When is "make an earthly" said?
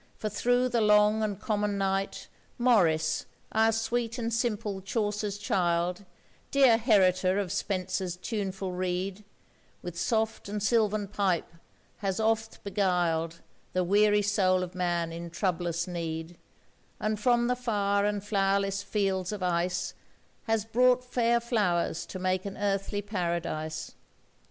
22.17-23.03